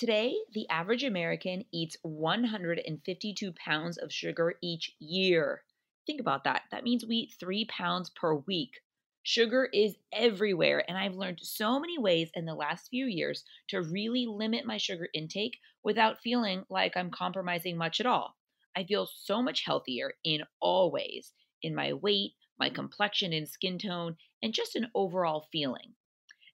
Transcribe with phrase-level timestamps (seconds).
[0.00, 5.62] Today, the average American eats 152 pounds of sugar each year.
[6.06, 6.62] Think about that.
[6.70, 8.80] That means we eat three pounds per week.
[9.24, 13.82] Sugar is everywhere, and I've learned so many ways in the last few years to
[13.82, 18.38] really limit my sugar intake without feeling like I'm compromising much at all.
[18.74, 23.78] I feel so much healthier in all ways in my weight, my complexion and skin
[23.78, 25.94] tone, and just an overall feeling.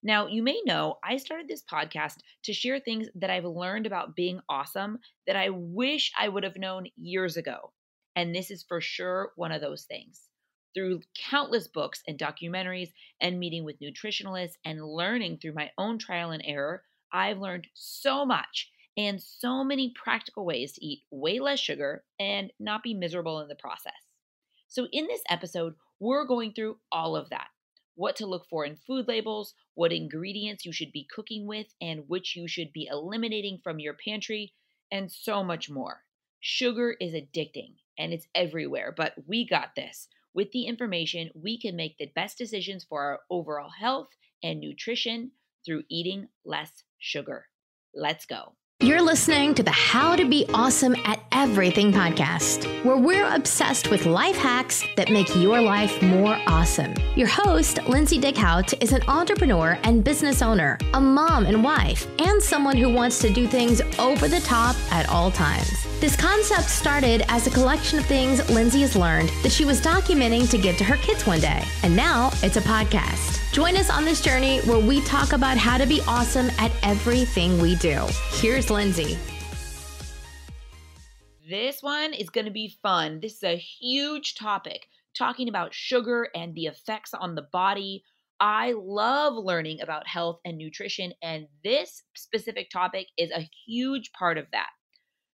[0.07, 4.15] Now, you may know I started this podcast to share things that I've learned about
[4.15, 7.73] being awesome that I wish I would have known years ago.
[8.15, 10.21] And this is for sure one of those things.
[10.73, 16.31] Through countless books and documentaries, and meeting with nutritionalists and learning through my own trial
[16.31, 21.59] and error, I've learned so much and so many practical ways to eat way less
[21.59, 23.91] sugar and not be miserable in the process.
[24.69, 27.47] So, in this episode, we're going through all of that
[27.97, 32.07] what to look for in food labels, what ingredients you should be cooking with, and
[32.07, 34.53] which you should be eliminating from your pantry,
[34.91, 36.03] and so much more.
[36.39, 40.07] Sugar is addicting and it's everywhere, but we got this.
[40.33, 44.09] With the information, we can make the best decisions for our overall health
[44.43, 45.31] and nutrition
[45.65, 47.47] through eating less sugar.
[47.95, 48.53] Let's go.
[48.79, 54.05] You're listening to the How to Be Awesome at Everything podcast, where we're obsessed with
[54.05, 56.93] life hacks that make your life more awesome.
[57.15, 62.39] Your host, Lindsay Dickhut, is an entrepreneur and business owner, a mom and wife, and
[62.39, 65.87] someone who wants to do things over the top at all times.
[65.99, 70.47] This concept started as a collection of things Lindsay has learned that she was documenting
[70.51, 73.51] to give to her kids one day, and now it's a podcast.
[73.51, 77.59] Join us on this journey where we talk about how to be awesome at everything
[77.59, 78.05] we do.
[78.33, 79.17] Here's Lindsay.
[81.49, 83.19] This one is going to be fun.
[83.19, 84.85] This is a huge topic
[85.17, 88.03] talking about sugar and the effects on the body.
[88.39, 94.37] I love learning about health and nutrition, and this specific topic is a huge part
[94.37, 94.67] of that.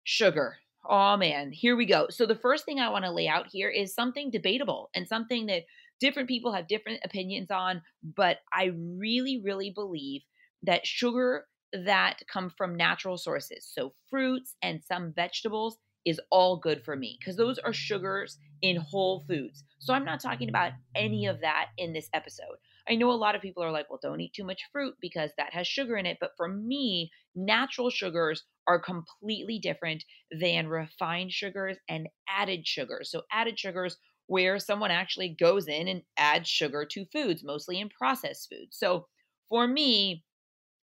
[0.04, 0.56] Sugar.
[0.88, 2.06] Oh man, here we go.
[2.10, 5.46] So, the first thing I want to lay out here is something debatable and something
[5.46, 5.64] that
[6.00, 7.82] different people have different opinions on,
[8.16, 10.22] but I really, really believe
[10.62, 16.82] that sugar that come from natural sources, so fruits and some vegetables, is all good
[16.82, 19.64] for me because those are sugars in whole foods.
[19.78, 22.56] So I'm not talking about any of that in this episode.
[22.90, 25.32] I know a lot of people are like, well, don't eat too much fruit because
[25.36, 26.18] that has sugar in it.
[26.20, 33.10] But for me, natural sugars are completely different than refined sugars and added sugars.
[33.10, 33.96] So added sugars
[34.26, 38.76] where someone actually goes in and adds sugar to foods, mostly in processed foods.
[38.76, 39.06] So
[39.48, 40.24] for me,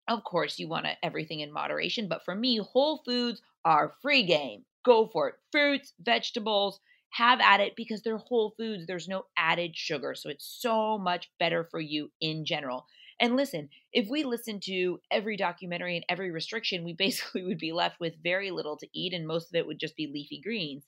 [0.08, 4.64] of course, you want everything in moderation, but for me, whole foods are free game.
[4.84, 5.34] Go for it.
[5.52, 6.80] Fruits, vegetables,
[7.10, 8.86] have at it because they're whole foods.
[8.86, 10.14] There's no added sugar.
[10.14, 12.86] So it's so much better for you in general.
[13.20, 17.72] And listen, if we listen to every documentary and every restriction, we basically would be
[17.72, 20.84] left with very little to eat, and most of it would just be leafy greens.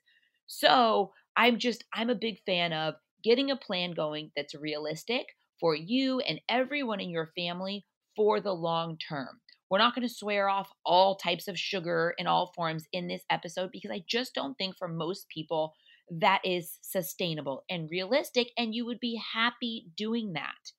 [0.47, 5.27] So I'm just, I'm a big fan of getting a plan going that's realistic
[5.61, 7.85] for you and everyone in your family
[8.17, 9.41] for the long term.
[9.71, 13.23] We're not going to swear off all types of sugar in all forms in this
[13.31, 15.75] episode because I just don't think for most people
[16.11, 20.73] that is sustainable and realistic, and you would be happy doing that.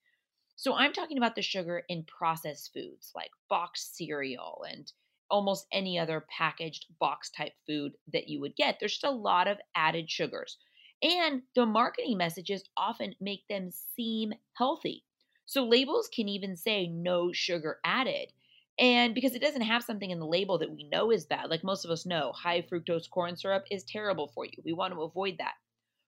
[0.56, 4.90] So, I'm talking about the sugar in processed foods like boxed cereal and
[5.30, 8.78] almost any other packaged box type food that you would get.
[8.78, 10.58] There's just a lot of added sugars.
[11.02, 15.04] And the marketing messages often make them seem healthy.
[15.46, 18.32] So labels can even say no sugar added.
[18.78, 21.62] And because it doesn't have something in the label that we know is bad, like
[21.62, 24.62] most of us know, high fructose corn syrup is terrible for you.
[24.64, 25.54] We want to avoid that.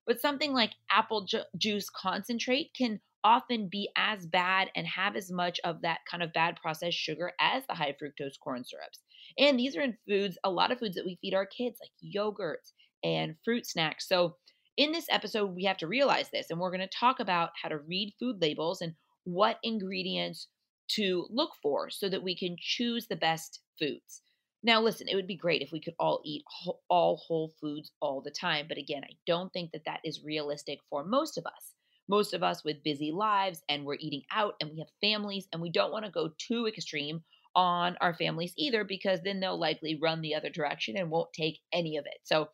[0.07, 5.31] But something like apple ju- juice concentrate can often be as bad and have as
[5.33, 9.01] much of that kind of bad processed sugar as the high fructose corn syrups.
[9.39, 11.91] And these are in foods, a lot of foods that we feed our kids, like
[12.15, 14.07] yogurts and fruit snacks.
[14.07, 14.37] So,
[14.77, 17.69] in this episode, we have to realize this, and we're going to talk about how
[17.69, 20.49] to read food labels and what ingredients
[20.89, 24.22] to look for so that we can choose the best foods.
[24.62, 26.42] Now, listen, it would be great if we could all eat
[26.89, 28.66] all whole foods all the time.
[28.66, 31.75] But again, I don't think that that is realistic for most of us.
[32.09, 35.60] Most of us with busy lives and we're eating out and we have families and
[35.60, 37.22] we don't want to go too extreme
[37.54, 41.60] on our families either because then they'll likely run the other direction and won't take
[41.72, 42.19] any of it.
[42.25, 42.48] So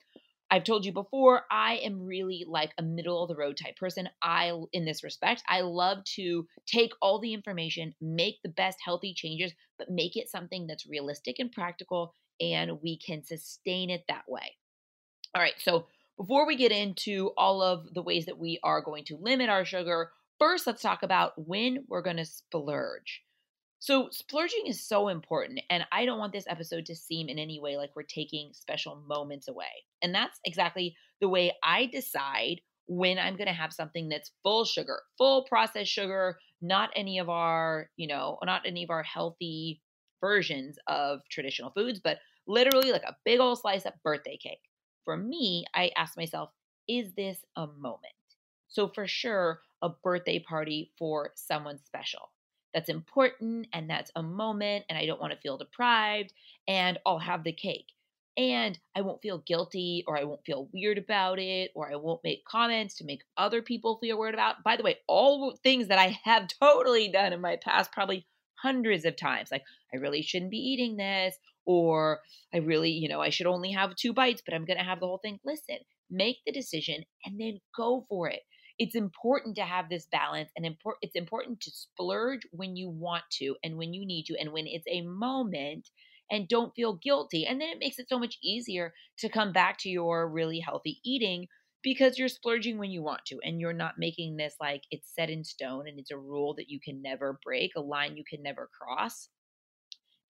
[0.50, 4.08] I've told you before, I am really like a middle of the road type person.
[4.20, 9.14] I, in this respect, I love to take all the information, make the best healthy
[9.14, 14.24] changes, but make it something that's realistic and practical, and we can sustain it that
[14.28, 14.56] way.
[15.34, 15.86] All right, so
[16.16, 19.64] before we get into all of the ways that we are going to limit our
[19.64, 20.10] sugar,
[20.40, 23.22] first let's talk about when we're going to splurge.
[23.82, 27.58] So, splurging is so important, and I don't want this episode to seem in any
[27.58, 29.70] way like we're taking special moments away.
[30.02, 34.66] And that's exactly the way I decide when I'm going to have something that's full
[34.66, 39.80] sugar, full processed sugar, not any of our, you know, not any of our healthy
[40.20, 44.60] versions of traditional foods, but literally like a big old slice of birthday cake.
[45.06, 46.50] For me, I ask myself,
[46.86, 48.12] is this a moment?
[48.68, 52.28] So, for sure, a birthday party for someone special
[52.74, 56.32] that's important and that's a moment and I don't want to feel deprived
[56.68, 57.86] and I'll have the cake.
[58.36, 62.24] And I won't feel guilty or I won't feel weird about it or I won't
[62.24, 64.62] make comments to make other people feel weird about.
[64.62, 69.04] By the way, all things that I have totally done in my past, probably hundreds
[69.04, 69.50] of times.
[69.50, 71.36] Like, I really shouldn't be eating this
[71.66, 72.20] or
[72.54, 75.00] I really, you know, I should only have two bites, but I'm going to have
[75.00, 75.40] the whole thing.
[75.44, 75.78] Listen,
[76.10, 78.40] make the decision and then go for it
[78.80, 83.24] it's important to have this balance and import, it's important to splurge when you want
[83.30, 85.90] to and when you need to and when it's a moment
[86.30, 89.76] and don't feel guilty and then it makes it so much easier to come back
[89.78, 91.46] to your really healthy eating
[91.82, 95.28] because you're splurging when you want to and you're not making this like it's set
[95.28, 98.42] in stone and it's a rule that you can never break a line you can
[98.42, 99.28] never cross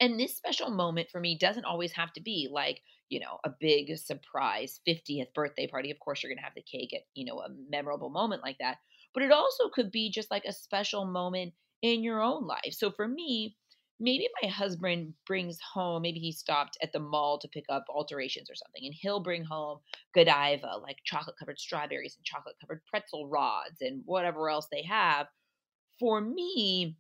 [0.01, 3.51] and this special moment for me doesn't always have to be like you know, a
[3.61, 5.91] big surprise 50th birthday party.
[5.91, 8.57] Of course, you're going to have the cake at, you know, a memorable moment like
[8.61, 8.79] that.
[9.13, 11.53] But it also could be just like a special moment
[11.83, 12.73] in your own life.
[12.73, 13.57] So for me,
[13.99, 18.49] maybe my husband brings home, maybe he stopped at the mall to pick up alterations
[18.49, 19.81] or something, and he'll bring home
[20.15, 25.27] Godiva, like chocolate covered strawberries and chocolate covered pretzel rods and whatever else they have.
[25.99, 26.97] For me,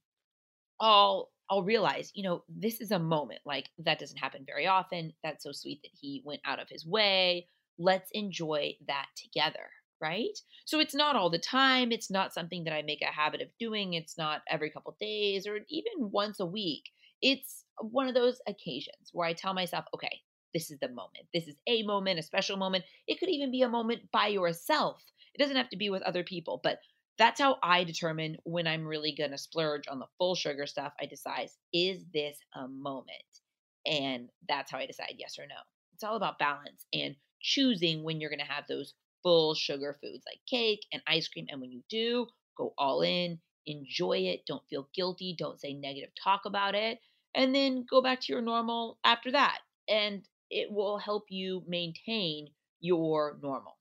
[0.80, 3.40] I'll I'll realize, you know, this is a moment.
[3.44, 5.12] Like that doesn't happen very often.
[5.24, 7.48] That's so sweet that he went out of his way.
[7.76, 9.68] Let's enjoy that together,
[10.00, 10.38] right?
[10.64, 11.90] So it's not all the time.
[11.90, 13.94] It's not something that I make a habit of doing.
[13.94, 16.90] It's not every couple days or even once a week.
[17.20, 20.20] It's one of those occasions where I tell myself, okay,
[20.54, 21.26] this is the moment.
[21.34, 22.84] This is a moment, a special moment.
[23.08, 25.02] It could even be a moment by yourself.
[25.34, 26.78] It doesn't have to be with other people, but
[27.18, 30.92] that's how I determine when I'm really going to splurge on the full sugar stuff.
[31.00, 33.10] I decide, is this a moment?
[33.86, 35.56] And that's how I decide yes or no.
[35.94, 40.24] It's all about balance and choosing when you're going to have those full sugar foods
[40.26, 41.46] like cake and ice cream.
[41.50, 42.26] And when you do,
[42.56, 46.98] go all in, enjoy it, don't feel guilty, don't say negative talk about it,
[47.34, 49.58] and then go back to your normal after that.
[49.88, 52.48] And it will help you maintain
[52.80, 53.76] your normal.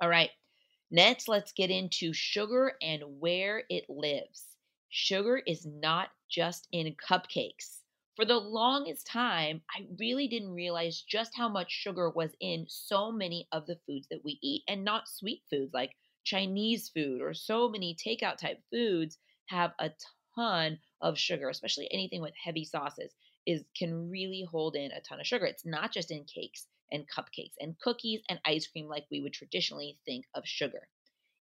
[0.00, 0.30] All right.
[0.94, 4.44] Next, let's get into sugar and where it lives.
[4.90, 7.80] Sugar is not just in cupcakes.
[8.14, 13.10] For the longest time, I really didn't realize just how much sugar was in so
[13.10, 17.34] many of the foods that we eat, and not sweet foods like Chinese food or
[17.34, 19.90] so many takeout type foods have a
[20.36, 23.10] ton of sugar, especially anything with heavy sauces
[23.48, 25.44] is can really hold in a ton of sugar.
[25.44, 29.32] It's not just in cakes and cupcakes and cookies and ice cream like we would
[29.32, 30.88] traditionally think of sugar.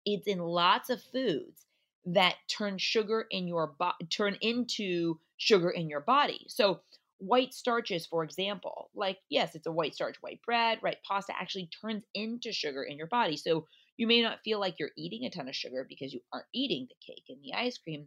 [0.05, 1.67] It's in lots of foods
[2.07, 6.47] that turn sugar in your body turn into sugar in your body.
[6.49, 6.81] So
[7.19, 10.97] white starches for example, like yes, it's a white starch, white bread, right?
[11.07, 13.37] Pasta actually turns into sugar in your body.
[13.37, 13.67] So
[13.97, 16.89] you may not feel like you're eating a ton of sugar because you aren't eating
[16.89, 18.07] the cake and the ice cream,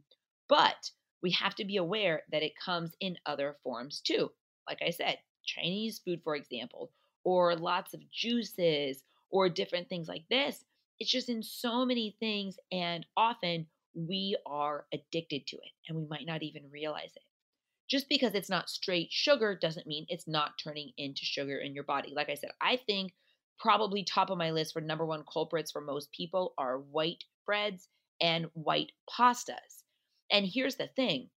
[0.50, 0.92] but
[1.22, 4.30] we have to be aware that it comes in other forms too.
[4.68, 6.92] Like I said, Chinese food, for example,
[7.26, 10.64] or lots of juices or different things like this.
[11.00, 16.06] It's just in so many things, and often we are addicted to it and we
[16.06, 17.24] might not even realize it.
[17.88, 21.84] Just because it's not straight sugar doesn't mean it's not turning into sugar in your
[21.84, 22.14] body.
[22.16, 23.14] Like I said, I think
[23.60, 27.88] probably top of my list for number one culprits for most people are white breads
[28.22, 29.84] and white pastas.
[30.32, 31.30] And here's the thing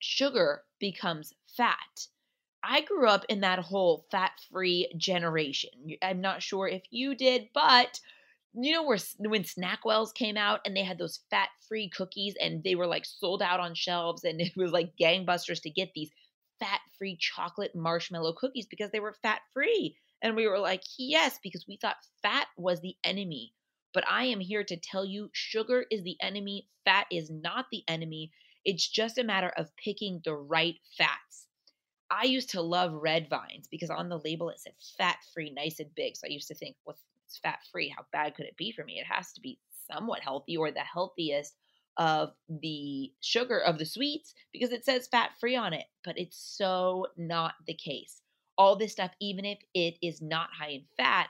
[0.00, 2.06] sugar becomes fat
[2.62, 5.70] I grew up in that whole fat free generation.
[6.02, 8.00] I'm not sure if you did, but
[8.52, 12.62] you know where when SnackWell's came out and they had those fat free cookies and
[12.64, 16.10] they were like sold out on shelves and it was like gangbusters to get these
[16.58, 19.96] fat free chocolate marshmallow cookies because they were fat free.
[20.22, 23.54] And we were like, yes, because we thought fat was the enemy.
[23.94, 27.82] But I am here to tell you sugar is the enemy, fat is not the
[27.88, 28.30] enemy.
[28.64, 31.46] It's just a matter of picking the right fats.
[32.10, 35.78] I used to love red vines because on the label it said fat free, nice
[35.78, 36.16] and big.
[36.16, 37.92] So I used to think, well, it's fat free.
[37.96, 38.98] How bad could it be for me?
[38.98, 39.58] It has to be
[39.90, 41.54] somewhat healthy or the healthiest
[41.96, 45.86] of the sugar of the sweets because it says fat free on it.
[46.04, 48.22] But it's so not the case.
[48.58, 51.28] All this stuff, even if it is not high in fat,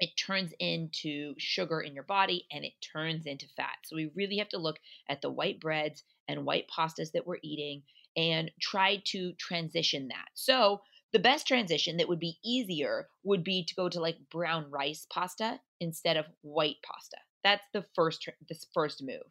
[0.00, 3.76] it turns into sugar in your body and it turns into fat.
[3.84, 7.38] So we really have to look at the white breads and white pastas that we're
[7.42, 7.82] eating
[8.16, 10.28] and try to transition that.
[10.34, 10.80] So
[11.12, 15.06] the best transition that would be easier would be to go to like brown rice
[15.10, 17.16] pasta instead of white pasta.
[17.44, 19.22] That's the first this first move.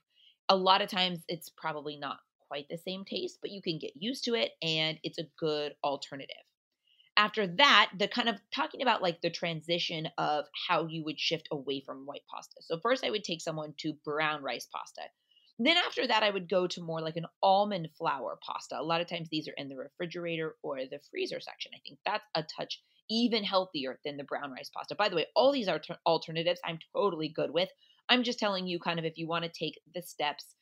[0.49, 3.91] A lot of times it's probably not quite the same taste, but you can get
[3.95, 6.35] used to it and it's a good alternative.
[7.17, 11.47] After that, the kind of talking about like the transition of how you would shift
[11.51, 12.57] away from white pasta.
[12.61, 15.03] So first I would take someone to brown rice pasta.
[15.57, 18.77] Then after that, I would go to more like an almond flour pasta.
[18.77, 21.71] A lot of times these are in the refrigerator or the freezer section.
[21.73, 24.95] I think that's a touch even healthier than the brown rice pasta.
[24.95, 27.69] By the way, all these are alternatives I'm totally good with.
[28.09, 30.55] I'm just telling you kind of if you want to take the steps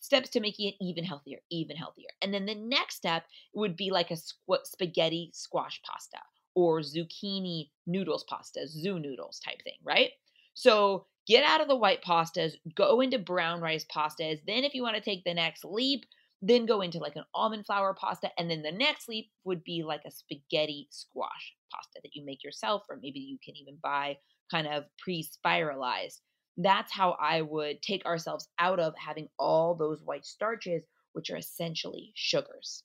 [0.00, 2.08] steps to making it even healthier, even healthier.
[2.22, 3.24] And then the next step
[3.54, 6.18] would be like a squ- spaghetti squash pasta
[6.54, 10.10] or zucchini noodles pasta, zoo noodles type thing, right?
[10.54, 14.40] So get out of the white pastas, go into brown rice pastas.
[14.46, 16.04] Then, if you want to take the next leap,
[16.42, 18.30] then go into like an almond flour pasta.
[18.38, 22.42] And then the next leap would be like a spaghetti squash pasta that you make
[22.42, 24.16] yourself, or maybe you can even buy
[24.50, 26.20] kind of pre spiralized.
[26.58, 31.36] That's how I would take ourselves out of having all those white starches, which are
[31.36, 32.82] essentially sugars.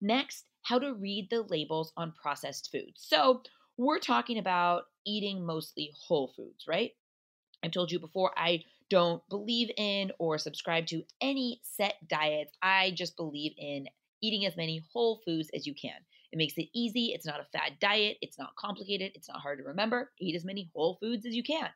[0.00, 3.04] Next, how to read the labels on processed foods.
[3.06, 3.42] So,
[3.76, 6.92] we're talking about eating mostly whole foods, right?
[7.64, 12.52] I've told you before, I don't believe in or subscribe to any set diets.
[12.62, 13.86] I just believe in
[14.22, 15.96] eating as many whole foods as you can.
[16.30, 17.06] It makes it easy.
[17.06, 18.18] It's not a fad diet.
[18.20, 19.12] It's not complicated.
[19.14, 20.12] It's not hard to remember.
[20.20, 21.68] Eat as many whole foods as you can.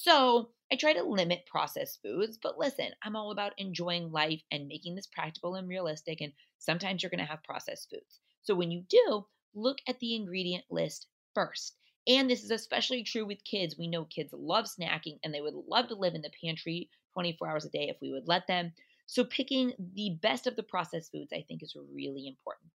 [0.00, 4.68] So I try to limit processed foods, but listen, I'm all about enjoying life and
[4.68, 6.20] making this practical and realistic.
[6.20, 8.20] And sometimes you're going to have processed foods.
[8.42, 11.76] So when you do, look at the ingredient list first.
[12.06, 13.76] And this is especially true with kids.
[13.76, 17.48] We know kids love snacking and they would love to live in the pantry 24
[17.48, 18.72] hours a day if we would let them.
[19.06, 22.70] So, picking the best of the processed foods, I think, is really important.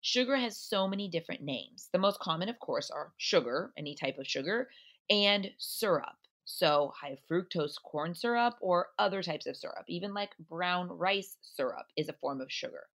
[0.00, 1.88] Sugar has so many different names.
[1.92, 4.70] The most common, of course, are sugar, any type of sugar,
[5.10, 6.16] and syrup.
[6.44, 11.86] So, high fructose corn syrup or other types of syrup, even like brown rice syrup,
[11.96, 12.88] is a form of sugar.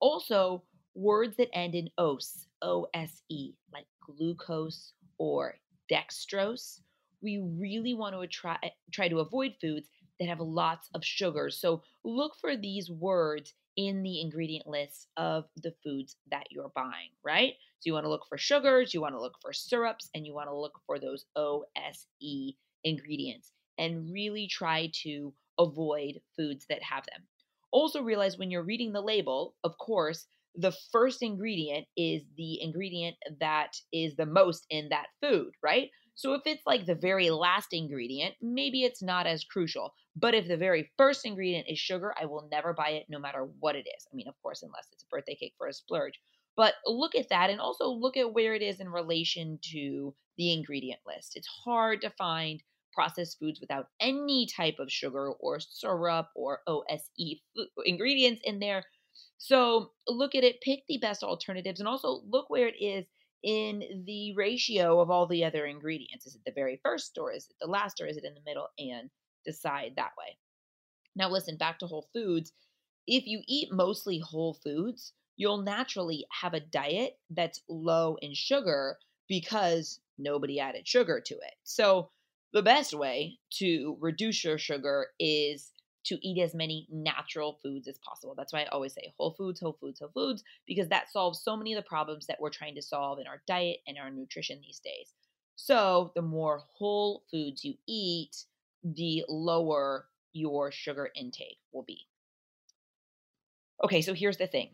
[0.00, 5.54] Also, words that end in ose, O S E, like glucose or
[5.90, 6.80] dextrose,
[7.22, 8.58] we really want to try,
[8.92, 9.88] try to avoid foods
[10.20, 11.50] that have lots of sugar.
[11.50, 17.10] So look for these words in the ingredient list of the foods that you're buying,
[17.24, 17.54] right?
[17.80, 20.34] So you want to look for sugars, you want to look for syrups, and you
[20.34, 27.06] want to look for those OSE ingredients and really try to avoid foods that have
[27.06, 27.26] them.
[27.72, 33.16] Also, realize when you're reading the label, of course, the first ingredient is the ingredient
[33.40, 35.90] that is the most in that food, right?
[36.20, 39.94] So if it's like the very last ingredient, maybe it's not as crucial.
[40.14, 43.48] But if the very first ingredient is sugar, I will never buy it no matter
[43.58, 44.06] what it is.
[44.12, 46.20] I mean, of course, unless it's a birthday cake for a splurge.
[46.58, 50.52] But look at that and also look at where it is in relation to the
[50.52, 51.36] ingredient list.
[51.36, 52.62] It's hard to find
[52.92, 57.40] processed foods without any type of sugar or syrup or OSE
[57.86, 58.84] ingredients in there
[59.38, 63.06] so look at it, pick the best alternatives, and also look where it is
[63.42, 66.26] in the ratio of all the other ingredients.
[66.26, 68.40] Is it the very first, or is it the last, or is it in the
[68.44, 68.68] middle?
[68.78, 69.10] And
[69.44, 70.36] decide that way.
[71.16, 72.52] Now, listen, back to whole foods.
[73.06, 78.98] If you eat mostly whole foods, you'll naturally have a diet that's low in sugar
[79.28, 81.54] because nobody added sugar to it.
[81.64, 82.10] So,
[82.52, 85.72] the best way to reduce your sugar is
[86.10, 88.34] to eat as many natural foods as possible.
[88.36, 91.56] That's why I always say whole foods, whole foods, whole foods, because that solves so
[91.56, 94.60] many of the problems that we're trying to solve in our diet and our nutrition
[94.60, 95.14] these days.
[95.54, 98.44] So, the more whole foods you eat,
[98.82, 102.08] the lower your sugar intake will be.
[103.84, 104.70] Okay, so here's the thing.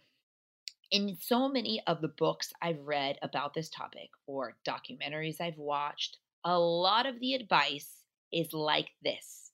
[0.90, 6.16] In so many of the books I've read about this topic or documentaries I've watched,
[6.45, 9.46] a lot of the advice is like this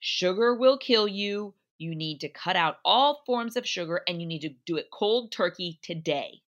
[0.00, 1.54] Sugar will kill you.
[1.78, 4.90] You need to cut out all forms of sugar and you need to do it
[4.90, 6.42] cold turkey today.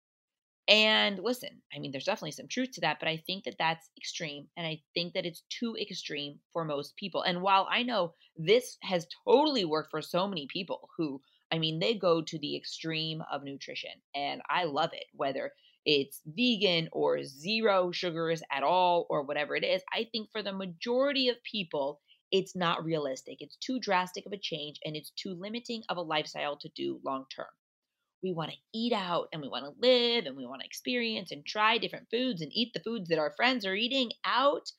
[0.70, 3.90] And listen, I mean, there's definitely some truth to that, but I think that that's
[3.96, 4.46] extreme.
[4.56, 7.22] And I think that it's too extreme for most people.
[7.22, 11.80] And while I know this has totally worked for so many people who, I mean,
[11.80, 15.50] they go to the extreme of nutrition, and I love it, whether
[15.84, 19.82] it's vegan or zero sugars at all or whatever it is.
[19.92, 22.00] I think for the majority of people,
[22.32, 23.38] it's not realistic.
[23.40, 27.00] It's too drastic of a change and it's too limiting of a lifestyle to do
[27.04, 27.46] long term.
[28.22, 31.30] we want to eat out and we want to live and we want to experience
[31.32, 34.70] and try different foods and eat the foods that our friends are eating out.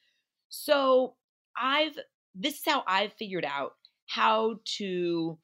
[0.49, 1.15] So,
[1.57, 1.97] I've
[2.35, 3.73] this is how I've figured out
[4.07, 5.37] how to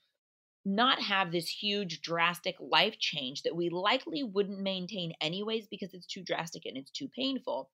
[0.66, 6.06] not have this huge drastic life change that we likely wouldn't maintain anyways because it's
[6.06, 7.70] too drastic and it's too painful.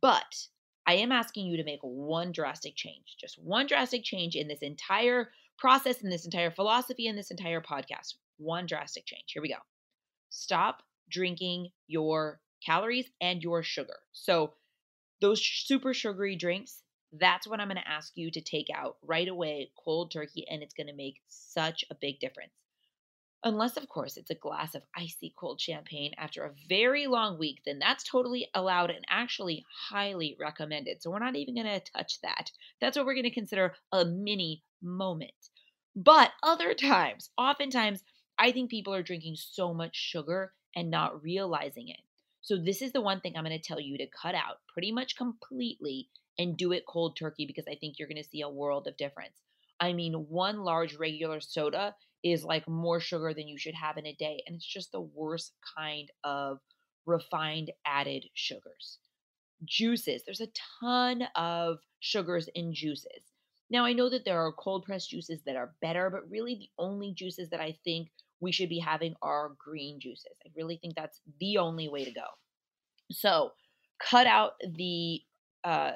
[0.00, 0.46] But
[0.86, 4.60] I am asking you to make one drastic change, just one drastic change in this
[4.60, 8.14] entire process, in this entire philosophy, in this entire podcast.
[8.38, 9.24] One drastic change.
[9.32, 9.60] Here we go.
[10.30, 13.98] Stop drinking your calories and your sugar.
[14.12, 14.54] So,
[15.20, 16.82] those super sugary drinks,
[17.12, 20.62] that's what I'm going to ask you to take out right away, cold turkey, and
[20.62, 22.54] it's going to make such a big difference.
[23.42, 27.62] Unless, of course, it's a glass of icy cold champagne after a very long week,
[27.64, 31.02] then that's totally allowed and actually highly recommended.
[31.02, 32.50] So we're not even going to touch that.
[32.80, 35.32] That's what we're going to consider a mini moment.
[35.96, 38.02] But other times, oftentimes,
[38.38, 42.00] I think people are drinking so much sugar and not realizing it.
[42.42, 44.92] So, this is the one thing I'm going to tell you to cut out pretty
[44.92, 48.48] much completely and do it cold turkey because I think you're going to see a
[48.48, 49.36] world of difference.
[49.78, 54.06] I mean, one large regular soda is like more sugar than you should have in
[54.06, 54.42] a day.
[54.46, 56.58] And it's just the worst kind of
[57.06, 58.98] refined added sugars.
[59.64, 60.48] Juices, there's a
[60.80, 63.22] ton of sugars in juices.
[63.70, 66.70] Now, I know that there are cold pressed juices that are better, but really the
[66.78, 68.08] only juices that I think
[68.40, 70.32] we should be having are green juices.
[70.44, 72.26] I really think that's the only way to go.
[73.12, 73.52] So,
[74.02, 75.20] cut out the
[75.62, 75.92] uh,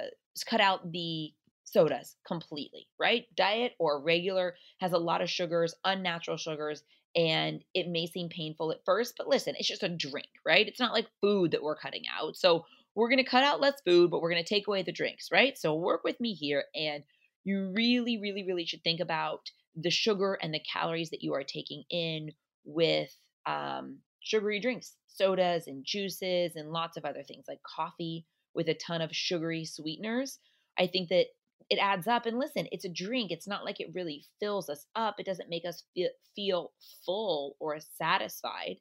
[0.49, 1.33] cut out the
[1.65, 3.27] sodas completely, right?
[3.37, 6.83] Diet or regular has a lot of sugars, unnatural sugars,
[7.17, 10.67] and it may seem painful at first, but listen, it's just a drink, right?
[10.67, 12.37] It's not like food that we're cutting out.
[12.37, 14.93] So we're going to cut out less food, but we're going to take away the
[14.93, 15.57] drinks, right?
[15.57, 17.03] So work with me here and
[17.45, 21.43] you really really really should think about the sugar and the calories that you are
[21.43, 22.31] taking in
[22.65, 23.15] with
[23.47, 28.75] um, sugary drinks, sodas and juices and lots of other things like coffee with a
[28.75, 30.39] ton of sugary sweeteners.
[30.79, 31.27] I think that
[31.71, 32.27] it adds up.
[32.27, 33.31] And listen, it's a drink.
[33.31, 35.17] It's not like it really fills us up.
[35.19, 36.73] It doesn't make us feel, feel
[37.05, 38.77] full or satisfied.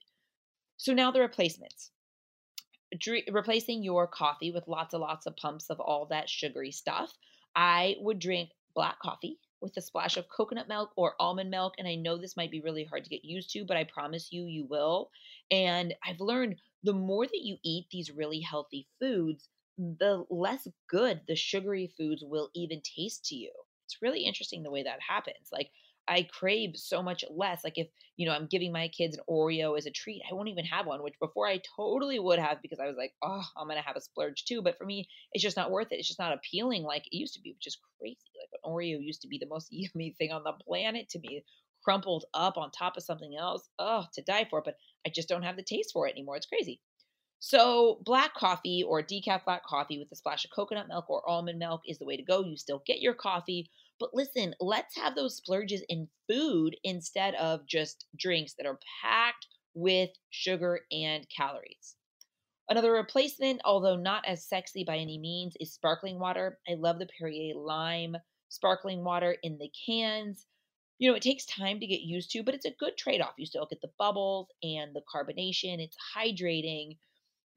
[0.77, 1.91] So now the replacements.
[2.99, 7.11] Dr- replacing your coffee with lots and lots of pumps of all that sugary stuff.
[7.55, 11.73] I would drink black coffee with a splash of coconut milk or almond milk.
[11.77, 14.31] And I know this might be really hard to get used to, but I promise
[14.31, 15.09] you, you will.
[15.49, 21.21] And I've learned the more that you eat these really healthy foods, the less good
[21.27, 23.51] the sugary foods will even taste to you.
[23.85, 25.49] It's really interesting the way that happens.
[25.51, 25.69] Like
[26.07, 27.63] I crave so much less.
[27.63, 30.49] Like if, you know, I'm giving my kids an Oreo as a treat, I won't
[30.49, 33.67] even have one, which before I totally would have because I was like, oh, I'm
[33.67, 34.61] going to have a splurge too.
[34.61, 35.95] But for me, it's just not worth it.
[35.95, 38.17] It's just not appealing like it used to be, which is crazy.
[38.41, 41.43] Like an Oreo used to be the most yummy thing on the planet to me,
[41.83, 43.69] crumpled up on top of something else.
[43.79, 44.61] Oh, to die for.
[44.61, 46.35] But I just don't have the taste for it anymore.
[46.35, 46.81] It's crazy.
[47.45, 51.59] So, black coffee or decaf black coffee with a splash of coconut milk or almond
[51.59, 52.41] milk is the way to go.
[52.41, 57.65] You still get your coffee, but listen, let's have those splurges in food instead of
[57.67, 61.97] just drinks that are packed with sugar and calories.
[62.69, 66.59] Another replacement, although not as sexy by any means, is sparkling water.
[66.65, 68.15] I love the Perrier Lime
[68.47, 70.45] sparkling water in the cans.
[70.97, 73.33] You know, it takes time to get used to, but it's a good trade off.
[73.37, 76.95] You still get the bubbles and the carbonation, it's hydrating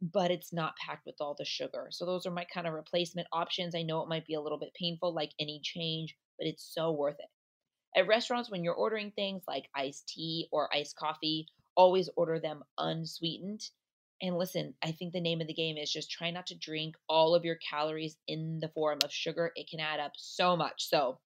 [0.03, 1.89] but it's not packed with all the sugar.
[1.91, 3.75] So those are my kind of replacement options.
[3.75, 6.93] I know it might be a little bit painful, like any change, but it's so
[6.93, 7.99] worth it.
[7.99, 12.63] At restaurants, when you're ordering things like iced tea or iced coffee, always order them
[12.77, 13.63] unsweetened.
[14.21, 16.95] And listen, I think the name of the game is just try not to drink
[17.09, 19.53] all of your calories in the form of sugar.
[19.57, 20.89] It can add up so much.
[20.89, 21.19] So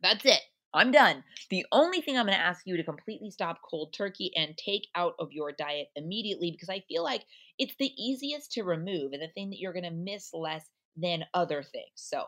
[0.00, 0.40] that's it.
[0.74, 1.24] I'm done.
[1.50, 4.88] The only thing I'm going to ask you to completely stop cold turkey and take
[4.94, 7.24] out of your diet immediately because I feel like
[7.58, 10.64] it's the easiest to remove and the thing that you're going to miss less
[10.96, 11.92] than other things.
[11.94, 12.24] So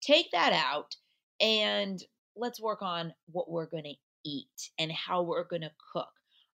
[0.00, 0.96] take that out
[1.40, 2.02] and
[2.36, 6.08] let's work on what we're going to eat and how we're going to cook.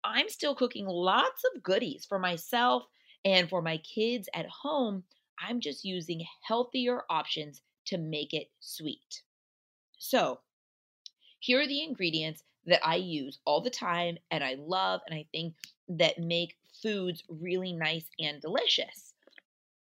[0.04, 2.84] I'm still cooking lots of goodies for myself
[3.24, 5.04] and for my kids at home.
[5.40, 9.22] I'm just using healthier options to make it sweet.
[9.98, 10.40] So,
[11.40, 15.26] here are the ingredients that I use all the time and I love and I
[15.32, 15.56] think
[15.90, 19.14] that make foods really nice and delicious.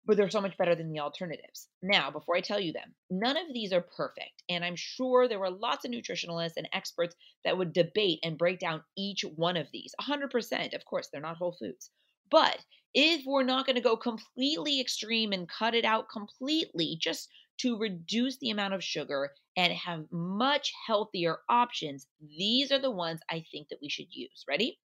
[0.06, 1.68] But they're so much better than the alternatives.
[1.84, 4.44] Now, before I tell you them, none of these are perfect.
[4.50, 8.60] And I'm sure there were lots of nutritionalists and experts that would debate and break
[8.60, 9.94] down each one of these.
[10.02, 10.74] 100%.
[10.74, 11.92] Of course, they're not whole foods.
[12.32, 12.58] But
[12.96, 17.78] if we're not going to go completely extreme and cut it out completely, just to
[17.78, 23.46] reduce the amount of sugar and have much healthier options, these are the ones I
[23.52, 24.44] think that we should use.
[24.48, 24.80] Ready?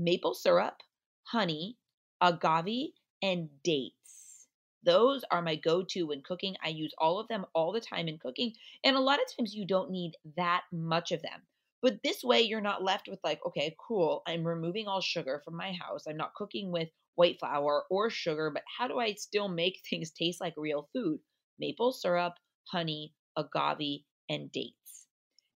[0.00, 0.82] maple syrup,
[1.24, 1.76] honey,
[2.20, 4.48] agave, and dates.
[4.82, 6.56] Those are my go to when cooking.
[6.64, 8.54] I use all of them all the time in cooking.
[8.82, 11.42] And a lot of times you don't need that much of them.
[11.82, 15.56] But this way, you're not left with, like, okay, cool, I'm removing all sugar from
[15.56, 16.06] my house.
[16.06, 20.10] I'm not cooking with white flour or sugar, but how do I still make things
[20.10, 21.20] taste like real food?
[21.58, 25.06] Maple syrup, honey, agave, and dates.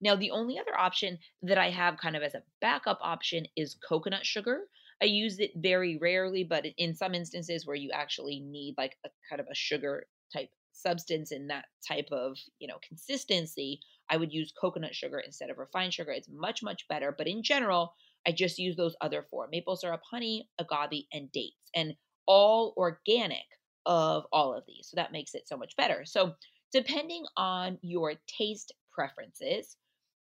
[0.01, 3.77] Now, the only other option that I have kind of as a backup option is
[3.89, 4.63] coconut sugar.
[5.03, 9.09] I use it very rarely, but in some instances where you actually need like a
[9.29, 14.33] kind of a sugar type substance in that type of, you know, consistency, I would
[14.33, 16.13] use coconut sugar instead of refined sugar.
[16.13, 17.13] It's much, much better.
[17.17, 17.95] But in general,
[18.27, 21.95] I just use those other four maple syrup, honey, agave, and dates, and
[22.27, 23.43] all organic
[23.85, 24.89] of all of these.
[24.89, 26.05] So that makes it so much better.
[26.05, 26.35] So,
[26.73, 29.77] depending on your taste preferences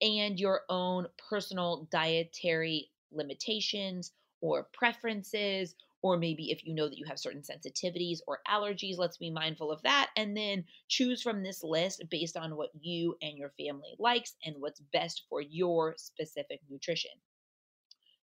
[0.02, 4.12] and your own personal dietary limitations
[4.44, 9.16] or preferences, or maybe if you know that you have certain sensitivities or allergies, let's
[9.18, 10.12] be mindful of that.
[10.18, 14.58] And then choose from this list based on what you and your family likes and
[14.60, 17.12] what's best for your specific nutrition.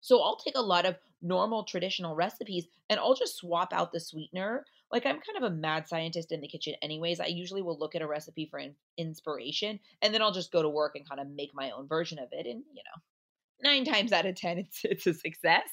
[0.00, 4.00] So I'll take a lot of normal traditional recipes and I'll just swap out the
[4.00, 4.64] sweetener.
[4.90, 7.20] Like I'm kind of a mad scientist in the kitchen anyways.
[7.20, 10.62] I usually will look at a recipe for in- inspiration and then I'll just go
[10.62, 13.02] to work and kind of make my own version of it and, you know,
[13.60, 15.68] 9 times out of 10 it's it's a success.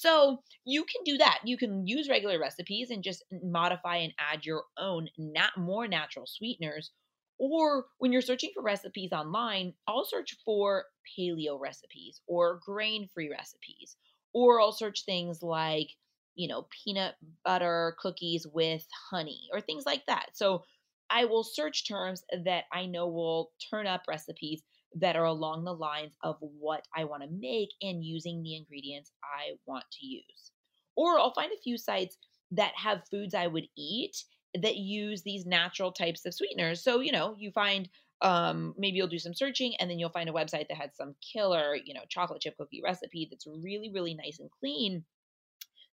[0.00, 1.40] So you can do that.
[1.44, 6.26] You can use regular recipes and just modify and add your own nat- more natural
[6.26, 6.90] sweeteners
[7.38, 10.84] or when you're searching for recipes online, I'll search for
[11.18, 13.96] paleo recipes or grain free recipes.
[14.32, 15.88] Or I'll search things like,
[16.34, 20.30] you know, peanut butter cookies with honey or things like that.
[20.32, 20.64] So
[21.10, 24.62] I will search terms that I know will turn up recipes
[24.94, 29.12] that are along the lines of what I want to make and using the ingredients
[29.22, 30.52] I want to use.
[30.96, 32.16] Or I'll find a few sites
[32.52, 34.16] that have foods I would eat
[34.60, 36.82] that use these natural types of sweeteners.
[36.82, 37.88] So, you know, you find
[38.22, 41.14] um, maybe you'll do some searching and then you'll find a website that has some
[41.20, 45.04] killer, you know, chocolate chip cookie recipe that's really, really nice and clean.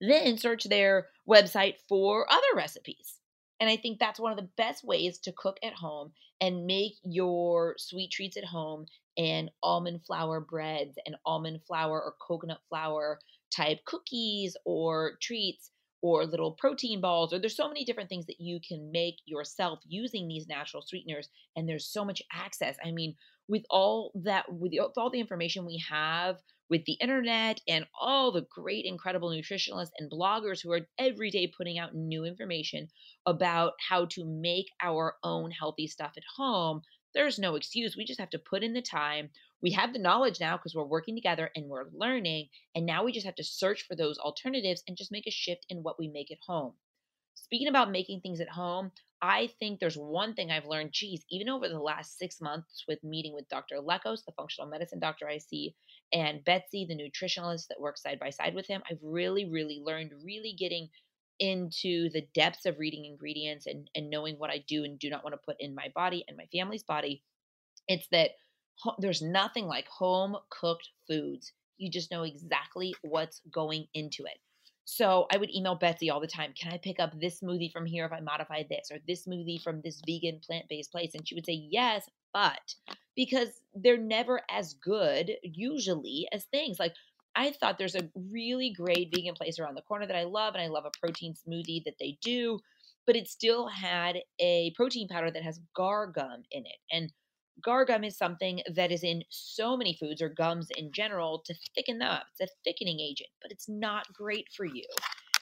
[0.01, 3.18] Then search their website for other recipes.
[3.59, 6.93] And I think that's one of the best ways to cook at home and make
[7.03, 8.85] your sweet treats at home
[9.17, 13.19] and almond flour breads and almond flour or coconut flour
[13.55, 18.39] type cookies or treats or little protein balls or there's so many different things that
[18.39, 22.77] you can make yourself using these natural sweeteners and there's so much access.
[22.83, 23.15] I mean
[23.49, 26.37] with all that with all the information we have
[26.69, 31.51] with the internet and all the great incredible nutritionalists and bloggers who are every day
[31.57, 32.87] putting out new information
[33.25, 36.81] about how to make our own healthy stuff at home
[37.13, 39.29] there's no excuse we just have to put in the time
[39.61, 42.47] we have the knowledge now because we're working together and we're learning.
[42.75, 45.65] And now we just have to search for those alternatives and just make a shift
[45.69, 46.73] in what we make at home.
[47.35, 51.49] Speaking about making things at home, I think there's one thing I've learned, geez, even
[51.49, 53.77] over the last six months with meeting with Dr.
[53.77, 55.75] Lekos, the functional medicine doctor I see,
[56.13, 60.13] and Betsy, the nutritionalist that works side by side with him, I've really, really learned
[60.23, 60.89] really getting
[61.39, 65.23] into the depths of reading ingredients and, and knowing what I do and do not
[65.23, 67.23] want to put in my body and my family's body.
[67.87, 68.31] It's that
[68.99, 71.51] there's nothing like home cooked foods.
[71.77, 74.37] You just know exactly what's going into it.
[74.91, 76.51] So I would email Betsy all the time.
[76.59, 79.61] Can I pick up this smoothie from here if I modify this, or this smoothie
[79.61, 81.11] from this vegan plant based place?
[81.13, 82.73] And she would say yes, but
[83.15, 86.93] because they're never as good usually as things like
[87.35, 90.63] I thought there's a really great vegan place around the corner that I love, and
[90.63, 92.59] I love a protein smoothie that they do,
[93.05, 96.79] but it still had a protein powder that has guar gum in it.
[96.91, 97.13] And
[97.65, 101.53] Guar gum is something that is in so many foods or gums in general to
[101.75, 102.25] thicken them up.
[102.39, 104.85] It's a thickening agent, but it's not great for you.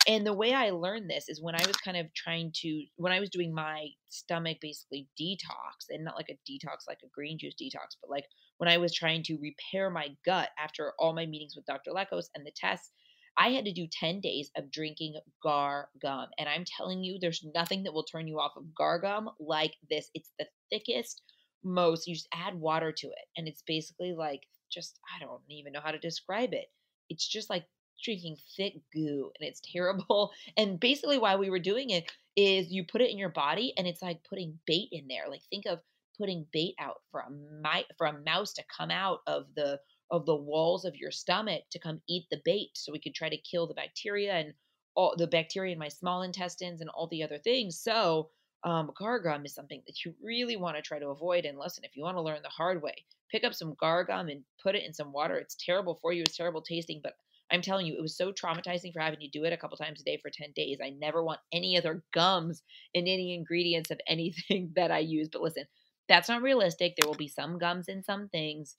[0.08, 3.12] And the way I learned this is when I was kind of trying to, when
[3.12, 7.38] I was doing my stomach basically detox, and not like a detox like a green
[7.38, 8.23] juice detox, but like
[8.58, 11.91] when I was trying to repair my gut after all my meetings with Dr.
[11.91, 12.91] Lekos and the tests,
[13.38, 16.27] I had to do 10 days of drinking guar gum.
[16.39, 19.73] And I'm telling you, there's nothing that will turn you off of guar gum like
[19.89, 20.10] this.
[20.15, 21.21] It's the thickest,
[21.67, 25.73] most you just add water to it and it's basically like just i don't even
[25.73, 26.65] know how to describe it.
[27.10, 27.65] It's just like
[28.03, 32.84] drinking thick goo and it's terrible and basically why we were doing it is you
[32.84, 35.80] put it in your body and it's like putting bait in there like think of
[36.17, 39.80] putting bait out for a mi- for a mouse to come out of the
[40.12, 43.30] of the walls of your stomach to come eat the bait so we could try
[43.30, 44.53] to kill the bacteria and
[44.95, 48.30] all the bacteria in my small intestines and all the other things so
[48.63, 51.45] um, guar gum is something that you really want to try to avoid.
[51.45, 52.95] And listen, if you want to learn the hard way,
[53.31, 55.35] pick up some guar gum and put it in some water.
[55.37, 57.13] It's terrible for you, it's terrible tasting, but
[57.51, 60.01] I'm telling you, it was so traumatizing for having to do it a couple times
[60.01, 60.79] a day for 10 days.
[60.83, 62.61] I never want any other gums
[62.93, 65.29] in any ingredients of anything that I use.
[65.31, 65.65] But listen,
[66.09, 66.95] that's not realistic.
[66.95, 68.75] There will be some gums in some things.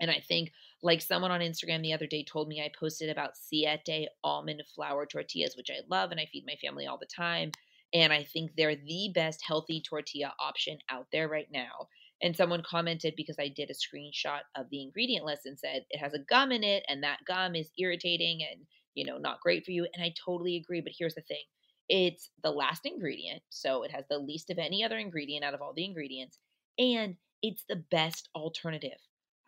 [0.00, 3.36] And I think, like someone on Instagram the other day told me, I posted about
[3.36, 7.50] Siete almond flour tortillas, which I love and I feed my family all the time.
[7.94, 11.88] And I think they're the best healthy tortilla option out there right now.
[12.20, 15.98] And someone commented because I did a screenshot of the ingredient list and said it
[15.98, 19.64] has a gum in it and that gum is irritating and, you know, not great
[19.64, 19.86] for you.
[19.94, 20.80] And I totally agree.
[20.80, 21.42] But here's the thing
[21.88, 23.42] it's the last ingredient.
[23.50, 26.38] So it has the least of any other ingredient out of all the ingredients.
[26.78, 28.98] And it's the best alternative.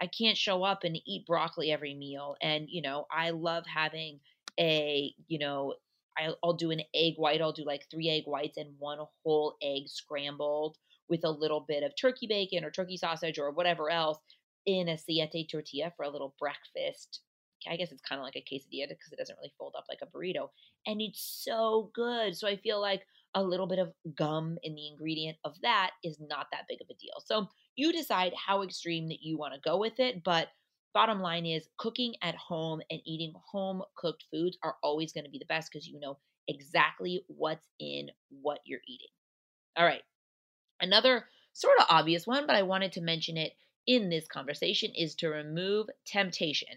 [0.01, 2.37] I can't show up and eat broccoli every meal.
[2.41, 4.21] And, you know, I love having
[4.59, 5.75] a, you know,
[6.19, 7.41] I'll, I'll do an egg white.
[7.41, 10.77] I'll do like three egg whites and one whole egg scrambled
[11.09, 14.19] with a little bit of turkey bacon or turkey sausage or whatever else
[14.67, 17.21] in a siete tortilla for a little breakfast.
[17.69, 19.99] I guess it's kind of like a quesadilla because it doesn't really fold up like
[20.03, 20.49] a burrito.
[20.87, 22.37] And it's so good.
[22.37, 23.03] So I feel like
[23.35, 26.87] a little bit of gum in the ingredient of that is not that big of
[26.91, 27.23] a deal.
[27.25, 30.25] So you decide how extreme that you want to go with it.
[30.25, 30.49] But
[30.93, 35.31] bottom line is cooking at home and eating home cooked foods are always going to
[35.31, 39.09] be the best because you know exactly what's in what you're eating.
[39.77, 40.03] All right.
[40.81, 43.53] Another sort of obvious one, but I wanted to mention it
[43.87, 46.69] in this conversation is to remove temptation.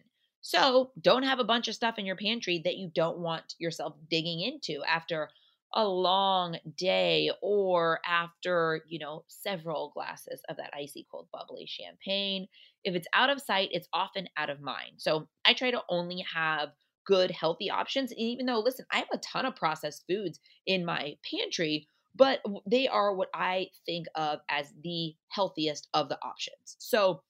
[0.42, 3.96] So don't have a bunch of stuff in your pantry that you don't want yourself
[4.10, 5.30] digging into after
[5.74, 12.48] a long day or after, you know, several glasses of that icy cold bubbly champagne.
[12.84, 14.94] If it's out of sight, it's often out of mind.
[14.98, 16.70] So I try to only have
[17.06, 18.12] good, healthy options.
[18.12, 22.42] And even though, listen, I have a ton of processed foods in my pantry, but
[22.66, 26.76] they are what I think of as the healthiest of the options.
[26.80, 27.24] So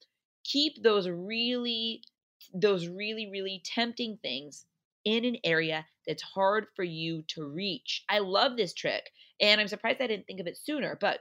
[0.44, 2.02] keep those really,
[2.52, 4.66] those really, really tempting things
[5.04, 8.04] in an area that's hard for you to reach.
[8.08, 10.96] I love this trick, and I'm surprised I didn't think of it sooner.
[11.00, 11.20] But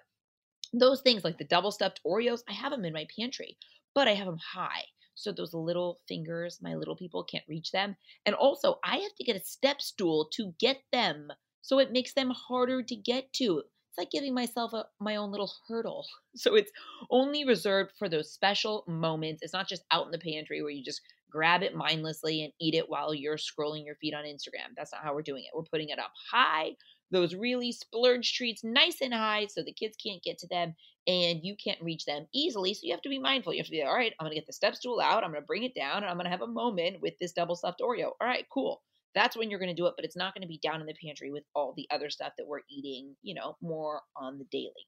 [0.74, 3.58] those things like the double stuffed Oreos, I have them in my pantry,
[3.94, 4.84] but I have them high.
[5.16, 7.96] So those little fingers, my little people can't reach them.
[8.26, 12.14] And also, I have to get a step stool to get them so it makes
[12.14, 13.60] them harder to get to.
[13.60, 16.06] It's like giving myself a, my own little hurdle.
[16.36, 16.72] So it's
[17.12, 19.44] only reserved for those special moments.
[19.44, 21.02] It's not just out in the pantry where you just
[21.34, 24.76] grab it mindlessly and eat it while you're scrolling your feed on Instagram.
[24.78, 25.56] That's not how we're doing it.
[25.56, 26.72] We're putting it up high,
[27.12, 30.76] those really splurge treats nice and high so the kids can't get to them
[31.08, 32.74] and you can't reach them easily.
[32.74, 33.54] So you have to be mindful.
[33.54, 35.24] You have to be, all right, I'm going to get the step stool out.
[35.24, 37.34] I'm going to bring it down and I'm going to have a moment with this
[37.34, 38.12] double stuffed Oreo.
[38.22, 38.82] All right, cool
[39.16, 40.88] that's when you're going to do it, but it's not going to be down in
[40.88, 44.46] the pantry with all the other stuff that we're eating, you know, more on the
[44.52, 44.88] daily.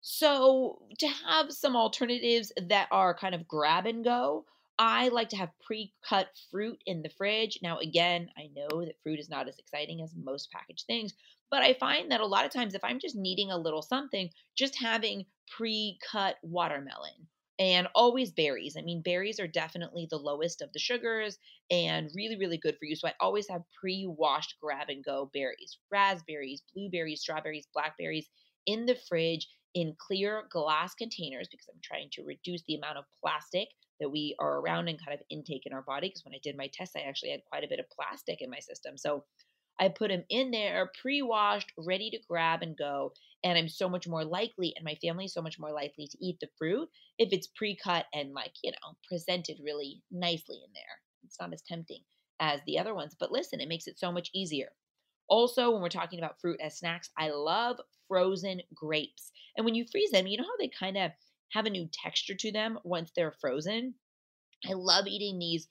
[0.00, 4.44] So, to have some alternatives that are kind of grab and go,
[4.78, 7.58] I like to have pre cut fruit in the fridge.
[7.62, 11.14] Now, again, I know that fruit is not as exciting as most packaged things,
[11.50, 14.30] but I find that a lot of times if I'm just needing a little something,
[14.56, 18.76] just having pre cut watermelon and always berries.
[18.76, 21.38] I mean, berries are definitely the lowest of the sugars
[21.70, 22.96] and really, really good for you.
[22.96, 28.28] So I always have pre washed grab and go berries, raspberries, blueberries, strawberries, blackberries
[28.66, 33.04] in the fridge in clear glass containers because I'm trying to reduce the amount of
[33.20, 33.68] plastic
[34.00, 36.08] that we are around and kind of intake in our body.
[36.08, 38.50] Because when I did my test, I actually had quite a bit of plastic in
[38.50, 38.96] my system.
[38.96, 39.24] So
[39.78, 43.12] I put them in there, pre washed, ready to grab and go.
[43.42, 46.24] And I'm so much more likely, and my family is so much more likely to
[46.24, 50.72] eat the fruit if it's pre cut and, like, you know, presented really nicely in
[50.72, 51.00] there.
[51.24, 52.02] It's not as tempting
[52.40, 53.16] as the other ones.
[53.18, 54.68] But listen, it makes it so much easier.
[55.28, 59.32] Also, when we're talking about fruit as snacks, I love frozen grapes.
[59.56, 61.10] And when you freeze them, you know how they kind of
[61.54, 63.94] have a new texture to them once they're frozen?
[64.68, 65.68] I love eating these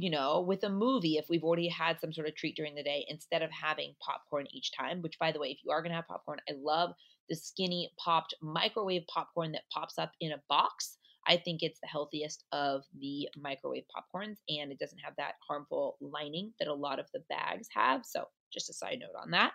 [0.00, 2.82] you know, with a movie, if we've already had some sort of treat during the
[2.82, 5.90] day, instead of having popcorn each time, which by the way, if you are going
[5.90, 6.92] to have popcorn, I love
[7.28, 10.98] the skinny popped microwave popcorn that pops up in a box.
[11.26, 15.96] I think it's the healthiest of the microwave popcorns and it doesn't have that harmful
[16.00, 18.04] lining that a lot of the bags have.
[18.04, 19.52] So, just a side note on that.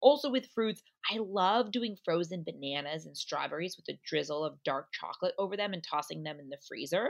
[0.00, 4.88] Also, with fruits, I love doing frozen bananas and strawberries with a drizzle of dark
[4.92, 7.08] chocolate over them and tossing them in the freezer.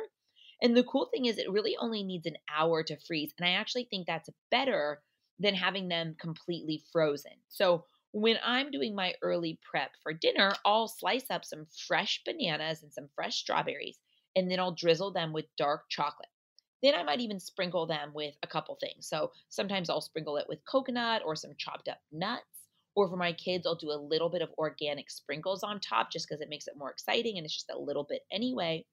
[0.63, 3.33] And the cool thing is, it really only needs an hour to freeze.
[3.39, 5.03] And I actually think that's better
[5.39, 7.33] than having them completely frozen.
[7.49, 12.83] So when I'm doing my early prep for dinner, I'll slice up some fresh bananas
[12.83, 13.99] and some fresh strawberries,
[14.35, 16.29] and then I'll drizzle them with dark chocolate.
[16.83, 19.09] Then I might even sprinkle them with a couple things.
[19.09, 22.58] So sometimes I'll sprinkle it with coconut or some chopped up nuts.
[22.99, 26.27] Or for my kids, I'll do a little bit of organic sprinkles on top just
[26.29, 28.85] because it makes it more exciting and it's just a little bit anyway.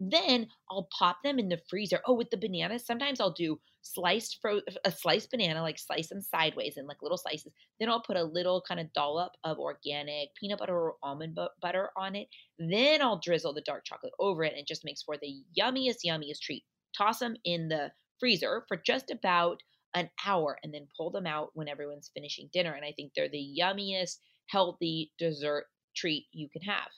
[0.00, 2.00] Then I'll pop them in the freezer.
[2.06, 6.20] Oh, with the bananas, sometimes I'll do sliced fro- a sliced banana, like slice them
[6.20, 7.52] sideways in like little slices.
[7.80, 11.48] Then I'll put a little kind of dollop of organic peanut butter or almond bu-
[11.60, 12.28] butter on it.
[12.60, 16.04] Then I'll drizzle the dark chocolate over it, and it just makes for the yummiest,
[16.06, 16.64] yummiest treat.
[16.96, 17.90] Toss them in the
[18.20, 19.62] freezer for just about
[19.94, 22.72] an hour and then pull them out when everyone's finishing dinner.
[22.72, 26.88] And I think they're the yummiest, healthy dessert treat you can have.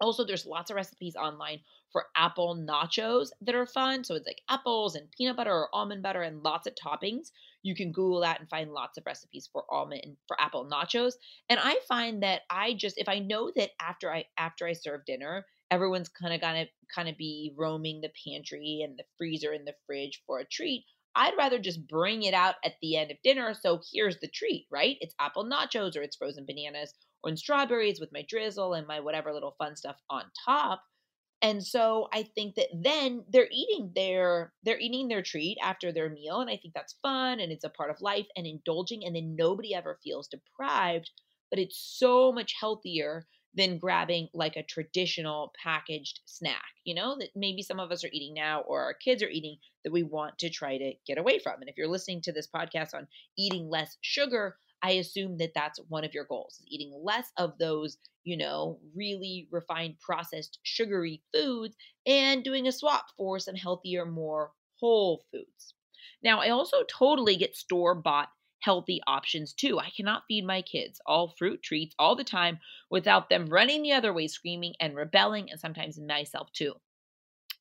[0.00, 1.60] Also, there's lots of recipes online
[1.92, 4.02] for apple nachos that are fun.
[4.02, 7.30] So it's like apples and peanut butter or almond butter and lots of toppings.
[7.62, 11.14] You can Google that and find lots of recipes for almond and for apple nachos.
[11.50, 15.04] And I find that I just if I know that after I after I serve
[15.04, 19.66] dinner, everyone's kind of gonna kind of be roaming the pantry and the freezer and
[19.66, 20.84] the fridge for a treat.
[21.14, 23.54] I'd rather just bring it out at the end of dinner.
[23.54, 24.96] So here's the treat, right?
[25.00, 29.32] It's apple nachos or it's frozen bananas or strawberries with my drizzle and my whatever
[29.32, 30.82] little fun stuff on top.
[31.42, 36.10] And so I think that then they're eating their they're eating their treat after their
[36.10, 39.16] meal and I think that's fun and it's a part of life and indulging and
[39.16, 41.10] then nobody ever feels deprived,
[41.50, 47.30] but it's so much healthier than grabbing like a traditional packaged snack, you know, that
[47.34, 50.38] maybe some of us are eating now or our kids are eating that we want
[50.38, 51.60] to try to get away from.
[51.60, 55.80] And if you're listening to this podcast on eating less sugar, I assume that that's
[55.88, 61.22] one of your goals is eating less of those, you know, really refined processed sugary
[61.34, 61.74] foods
[62.06, 65.74] and doing a swap for some healthier, more whole foods.
[66.22, 68.28] Now, I also totally get store bought
[68.60, 69.78] healthy options too.
[69.78, 72.58] I cannot feed my kids all fruit treats all the time
[72.90, 76.74] without them running the other way, screaming and rebelling, and sometimes myself too.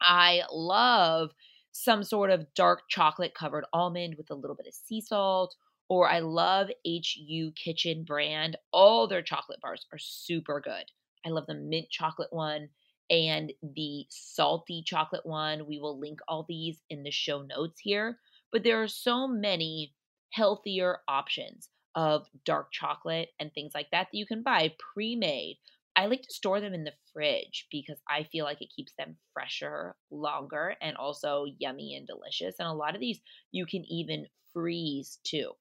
[0.02, 1.32] I love
[1.72, 5.56] some sort of dark chocolate covered almond with a little bit of sea salt
[5.90, 8.58] or I love HU Kitchen brand.
[8.72, 10.86] All their chocolate bars are super good.
[11.26, 12.70] I love the mint chocolate one
[13.10, 15.66] and the salty chocolate one.
[15.68, 18.20] We will link all these in the show notes here.
[18.52, 19.94] But there are so many
[20.32, 25.60] healthier options of dark chocolate and things like that that you can buy pre made.
[25.96, 29.18] I like to store them in the fridge because I feel like it keeps them
[29.34, 32.56] fresher longer and also yummy and delicious.
[32.60, 33.20] And a lot of these
[33.52, 35.52] you can even freeze too.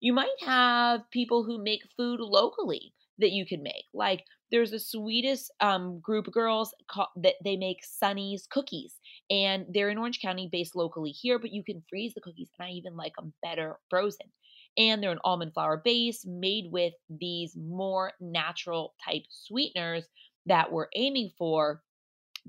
[0.00, 3.84] You might have people who make food locally that you can make.
[3.92, 8.94] Like there's the sweetest um, group of girls called, that they make Sunny's cookies,
[9.30, 11.38] and they're in Orange County, based locally here.
[11.38, 14.26] But you can freeze the cookies, and I even like them better frozen.
[14.78, 20.06] And they're an almond flour base made with these more natural type sweeteners
[20.46, 21.82] that we're aiming for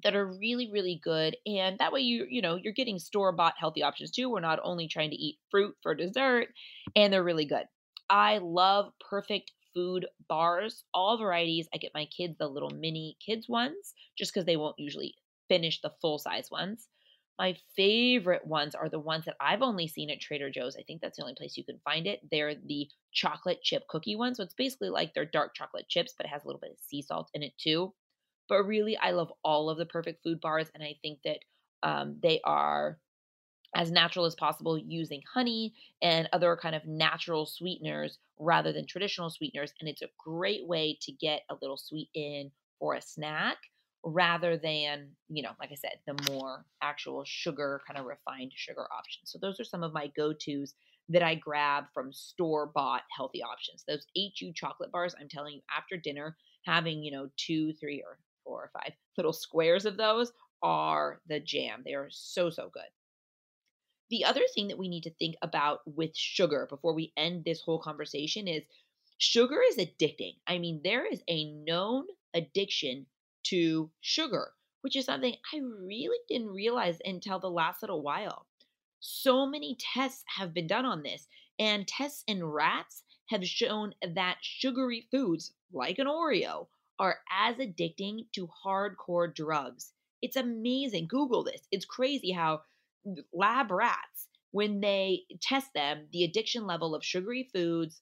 [0.03, 3.55] that are really really good and that way you you know you're getting store bought
[3.57, 6.47] healthy options too we're not only trying to eat fruit for dessert
[6.95, 7.65] and they're really good
[8.09, 13.47] i love perfect food bars all varieties i get my kids the little mini kids
[13.49, 15.15] ones just because they won't usually
[15.47, 16.87] finish the full size ones
[17.41, 20.77] my favorite ones are the ones that I've only seen at Trader Joe's.
[20.77, 22.19] I think that's the only place you can find it.
[22.29, 24.37] They're the chocolate chip cookie ones.
[24.37, 26.77] So it's basically like they're dark chocolate chips, but it has a little bit of
[26.79, 27.95] sea salt in it too.
[28.47, 31.39] But really, I love all of the perfect food bars, and I think that
[31.81, 32.99] um, they are
[33.75, 39.29] as natural as possible using honey and other kind of natural sweeteners rather than traditional
[39.29, 39.73] sweeteners.
[39.79, 43.57] And it's a great way to get a little sweet in for a snack
[44.03, 48.87] rather than, you know, like I said, the more actual sugar, kind of refined sugar
[48.91, 49.31] options.
[49.31, 50.73] So those are some of my go tos
[51.09, 53.83] that I grab from store bought healthy options.
[53.87, 58.17] Those HU chocolate bars, I'm telling you, after dinner, having, you know, two, three, or
[58.43, 60.31] four or five little squares of those
[60.63, 61.81] are the jam.
[61.85, 62.83] They are so, so good.
[64.11, 67.61] The other thing that we need to think about with sugar before we end this
[67.61, 68.63] whole conversation is
[69.17, 70.35] sugar is addicting.
[70.45, 73.05] I mean, there is a known addiction
[73.43, 78.45] to sugar, which is something I really didn't realize until the last little while.
[78.99, 84.39] So many tests have been done on this, and tests in rats have shown that
[84.41, 86.67] sugary foods, like an Oreo,
[86.99, 89.93] are as addicting to hardcore drugs.
[90.21, 91.07] It's amazing.
[91.07, 91.61] Google this.
[91.71, 92.61] It's crazy how
[93.33, 98.01] lab rats, when they test them, the addiction level of sugary foods,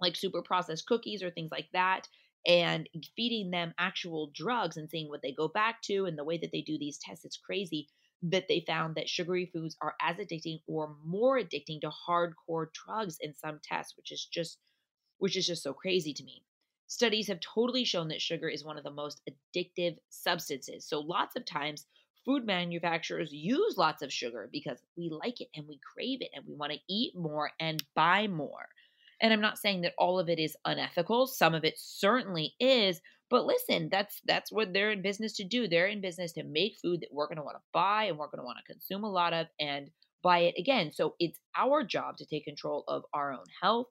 [0.00, 2.08] like super processed cookies or things like that,
[2.46, 6.38] and feeding them actual drugs and seeing what they go back to and the way
[6.38, 7.88] that they do these tests, it's crazy
[8.22, 13.16] that they found that sugary foods are as addicting or more addicting to hardcore drugs
[13.20, 14.58] in some tests, which is just
[15.18, 16.42] which is just so crazy to me.
[16.86, 20.86] Studies have totally shown that sugar is one of the most addictive substances.
[20.86, 21.86] So, lots of times,
[22.24, 26.44] food manufacturers use lots of sugar because we like it and we crave it and
[26.46, 28.68] we want to eat more and buy more.
[29.20, 33.00] And I'm not saying that all of it is unethical, some of it certainly is,
[33.30, 35.68] But listen, that's that's what they're in business to do.
[35.68, 38.26] They're in business to make food that we're going to want to buy and we're
[38.26, 39.90] going to want to consume a lot of and
[40.22, 40.90] buy it again.
[40.92, 43.86] So it's our job to take control of our own health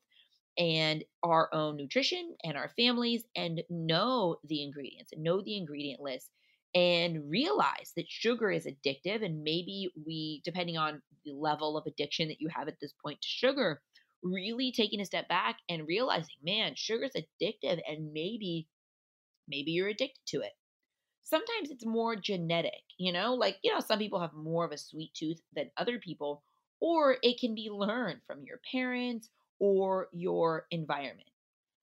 [0.57, 6.29] and our own nutrition and our families and know the ingredients know the ingredient list
[6.75, 12.27] and realize that sugar is addictive and maybe we depending on the level of addiction
[12.27, 13.81] that you have at this point to sugar
[14.21, 18.67] really taking a step back and realizing man sugar's addictive and maybe
[19.47, 20.51] maybe you're addicted to it.
[21.23, 24.77] Sometimes it's more genetic you know like you know some people have more of a
[24.77, 26.43] sweet tooth than other people
[26.79, 31.29] or it can be learned from your parents or your environment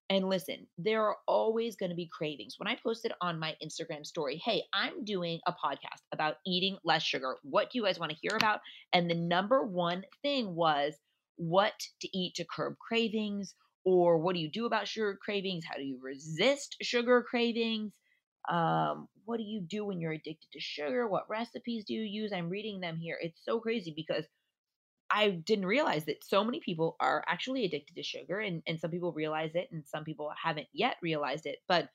[0.09, 2.55] and listen, there are always going to be cravings.
[2.57, 7.03] When I posted on my Instagram story, hey, I'm doing a podcast about eating less
[7.03, 7.35] sugar.
[7.43, 8.61] What do you guys want to hear about?
[8.93, 10.93] And the number one thing was
[11.35, 13.53] what to eat to curb cravings,
[13.83, 15.65] or what do you do about sugar cravings?
[15.69, 17.93] How do you resist sugar cravings?
[18.49, 21.07] Um, what do you do when you're addicted to sugar?
[21.07, 22.31] What recipes do you use?
[22.31, 23.17] I'm reading them here.
[23.21, 24.23] It's so crazy because
[25.09, 28.91] I didn't realize that so many people are actually addicted to sugar, and, and some
[28.91, 31.59] people realize it, and some people haven't yet realized it.
[31.67, 31.89] But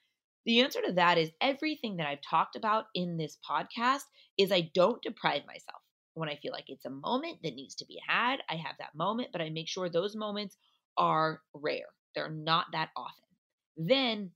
[0.45, 4.03] the answer to that is everything that I've talked about in this podcast
[4.39, 5.81] is I don't deprive myself.
[6.15, 8.95] When I feel like it's a moment that needs to be had, I have that
[8.95, 10.57] moment, but I make sure those moments
[10.99, 11.87] are rare.
[12.15, 13.29] They're not that often.
[13.77, 14.33] Then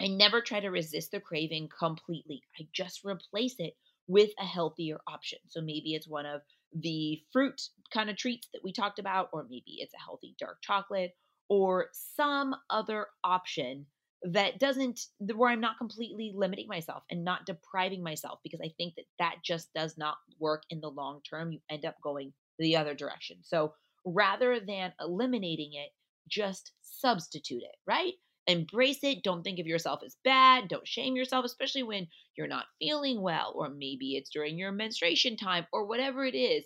[0.00, 2.42] I never try to resist the craving completely.
[2.58, 3.74] I just replace it
[4.06, 5.38] with a healthier option.
[5.48, 6.42] So maybe it's one of
[6.72, 7.60] the fruit
[7.92, 11.12] kind of treats that we talked about, or maybe it's a healthy dark chocolate,
[11.48, 13.86] or some other option
[14.22, 14.98] that doesn't
[15.34, 19.36] where i'm not completely limiting myself and not depriving myself because i think that that
[19.44, 23.38] just does not work in the long term you end up going the other direction.
[23.42, 25.90] So rather than eliminating it
[26.28, 28.14] just substitute it right
[28.46, 32.66] embrace it don't think of yourself as bad don't shame yourself especially when you're not
[32.78, 36.64] feeling well or maybe it's during your menstruation time or whatever it is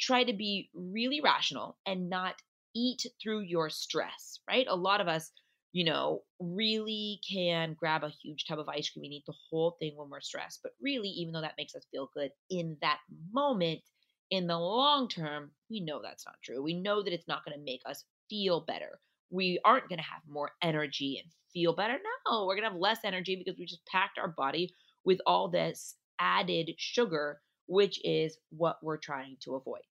[0.00, 2.34] try to be really rational and not
[2.74, 4.66] eat through your stress, right?
[4.68, 5.30] A lot of us,
[5.72, 9.76] you know, really can grab a huge tub of ice cream and eat the whole
[9.80, 10.60] thing when we're stressed.
[10.62, 12.98] But really, even though that makes us feel good in that
[13.32, 13.80] moment,
[14.30, 16.62] in the long term, we know that's not true.
[16.62, 19.00] We know that it's not going to make us feel better.
[19.30, 21.98] We aren't going to have more energy and feel better.
[22.28, 24.74] No, we're going to have less energy because we just packed our body
[25.04, 29.82] with all this added sugar which is what we're trying to avoid.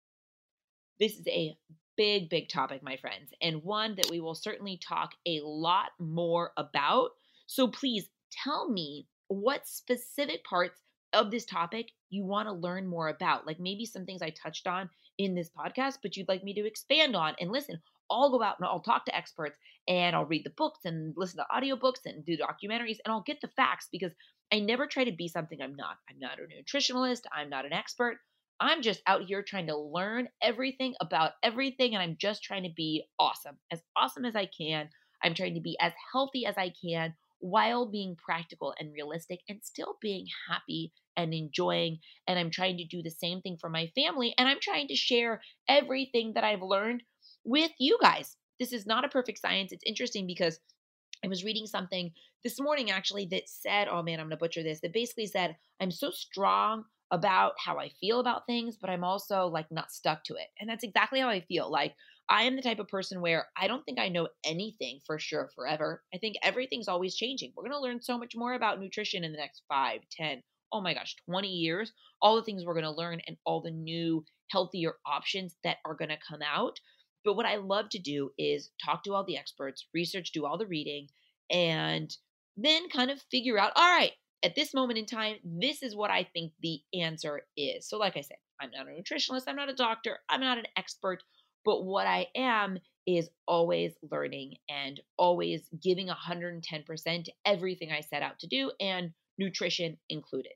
[0.99, 1.57] This is a
[1.97, 6.53] big, big topic, my friends, and one that we will certainly talk a lot more
[6.57, 7.11] about.
[7.47, 10.81] So please tell me what specific parts
[11.13, 13.47] of this topic you want to learn more about.
[13.47, 16.67] Like maybe some things I touched on in this podcast, but you'd like me to
[16.67, 17.35] expand on.
[17.39, 17.81] And listen,
[18.11, 21.39] I'll go out and I'll talk to experts and I'll read the books and listen
[21.39, 24.13] to audiobooks and do documentaries and I'll get the facts because
[24.53, 25.97] I never try to be something I'm not.
[26.09, 28.19] I'm not a nutritionalist, I'm not an expert.
[28.59, 32.73] I'm just out here trying to learn everything about everything and I'm just trying to
[32.75, 33.59] be awesome.
[33.71, 34.89] As awesome as I can.
[35.23, 39.61] I'm trying to be as healthy as I can while being practical and realistic and
[39.63, 41.99] still being happy and enjoying.
[42.27, 44.35] And I'm trying to do the same thing for my family.
[44.39, 47.03] And I'm trying to share everything that I've learned
[47.47, 48.37] with you guys.
[48.59, 49.73] This is not a perfect science.
[49.73, 50.61] It's interesting because
[51.25, 52.11] I was reading something
[52.45, 55.57] this morning actually that said, oh man, I'm going to butcher this, that basically said,
[55.81, 60.25] I'm so strong about how I feel about things, but I'm also like not stuck
[60.25, 60.49] to it.
[60.61, 61.71] And that's exactly how I feel.
[61.71, 61.95] Like,
[62.29, 65.49] I am the type of person where I don't think I know anything for sure
[65.55, 66.03] forever.
[66.13, 67.53] I think everything's always changing.
[67.55, 70.43] We're going to learn so much more about nutrition in the next five, ten,
[70.73, 71.93] oh my gosh, 20 years.
[72.21, 75.95] All the things we're going to learn and all the new healthier options that are
[75.95, 76.81] going to come out.
[77.27, 80.57] But what I love to do is talk to all the experts, research, do all
[80.57, 81.09] the reading,
[81.51, 82.17] and
[82.57, 84.13] then kind of figure out all right,
[84.45, 87.89] at this moment in time, this is what I think the answer is.
[87.89, 90.67] So, like I said, I'm not a nutritionist, I'm not a doctor, I'm not an
[90.79, 91.25] expert,
[91.65, 98.23] but what I am is always learning and always giving 110% to everything I set
[98.23, 100.53] out to do, and nutrition included.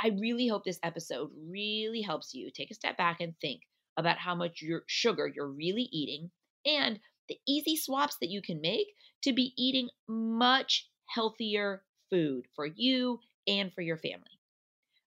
[0.00, 3.62] I really hope this episode really helps you take a step back and think
[3.96, 6.30] about how much your sugar you're really eating
[6.64, 8.86] and the easy swaps that you can make
[9.22, 14.40] to be eating much healthier food for you and for your family.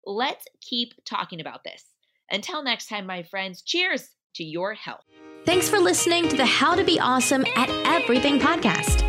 [0.06, 1.86] Let's keep talking about this.
[2.32, 5.04] Until next time, my friends, cheers to your health.
[5.46, 9.09] Thanks for listening to the How to Be Awesome at Everything podcast.